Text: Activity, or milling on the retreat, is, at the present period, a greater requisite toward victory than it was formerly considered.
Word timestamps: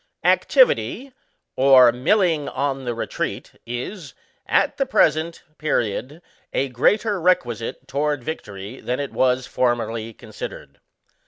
Activity, 0.23 1.11
or 1.55 1.91
milling 1.91 2.49
on 2.49 2.85
the 2.85 2.95
retreat, 2.95 3.51
is, 3.67 4.15
at 4.47 4.77
the 4.77 4.85
present 4.87 5.43
period, 5.59 6.23
a 6.53 6.69
greater 6.69 7.21
requisite 7.21 7.87
toward 7.87 8.23
victory 8.23 8.79
than 8.81 8.99
it 8.99 9.11
was 9.13 9.45
formerly 9.45 10.11
considered. 10.11 10.79